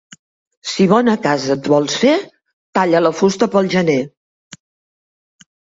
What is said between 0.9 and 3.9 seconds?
bona casa et vols fer, talla la fusta pel